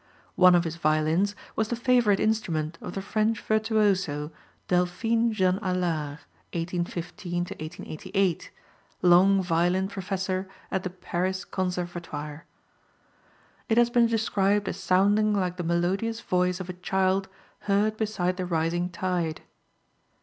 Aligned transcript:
One 0.35 0.55
of 0.55 0.63
his 0.63 0.77
violins 0.77 1.35
was 1.55 1.67
the 1.67 1.75
favorite 1.75 2.19
instrument 2.19 2.75
of 2.81 2.93
the 2.95 3.03
French 3.03 3.39
virtuoso 3.39 4.31
Delphine 4.67 5.31
Jean 5.31 5.59
Alard 5.59 6.21
(1815 6.57 7.33
1888), 7.43 8.49
long 9.03 9.43
violin 9.43 9.87
professor 9.87 10.49
at 10.71 10.81
the 10.81 10.89
Paris 10.89 11.45
Conservatoire. 11.45 12.45
It 13.69 13.77
has 13.77 13.91
been 13.91 14.07
described 14.07 14.67
as 14.67 14.77
sounding 14.79 15.35
like 15.35 15.57
the 15.57 15.63
melodious 15.63 16.19
voice 16.19 16.59
of 16.59 16.67
a 16.67 16.73
child 16.73 17.29
heard 17.69 17.95
beside 17.95 18.37
the 18.37 18.45
rising 18.47 18.89
tide. 18.89 19.41